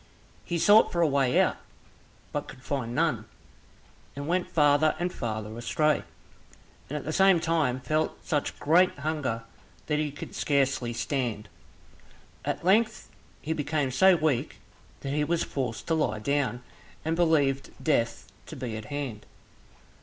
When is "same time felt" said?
7.13-8.25